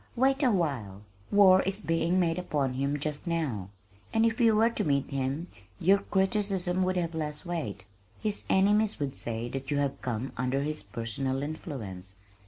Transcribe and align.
Wait 0.15 0.41
awhile. 0.41 1.03
War 1.31 1.61
is 1.61 1.79
being 1.79 2.19
made 2.19 2.39
upon 2.39 2.73
him 2.73 2.97
just 2.97 3.27
now, 3.27 3.69
and 4.11 4.25
if 4.25 4.41
you 4.41 4.55
were 4.55 4.71
to 4.71 4.83
meet 4.83 5.11
him 5.11 5.45
your 5.79 5.99
criticism 5.99 6.81
would 6.81 6.97
have 6.97 7.13
less 7.13 7.45
weight. 7.45 7.85
His 8.19 8.45
enemies 8.49 8.99
would 8.99 9.13
say 9.13 9.47
that 9.49 9.69
you 9.69 9.77
had 9.77 10.01
come 10.01 10.31
under 10.37 10.63
his 10.63 10.81
personal 10.81 11.43
influence. 11.43 12.15